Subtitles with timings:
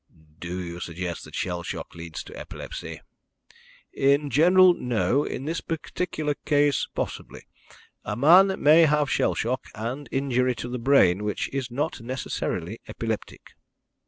[0.39, 3.01] "Do you suggest that shell shock leads to epilepsy?"
[3.93, 7.43] "In general, no; in this particular case, possibly.
[8.03, 12.79] A man may have shell shock, and injury to the brain, which is not necessarily
[12.87, 13.51] epileptic."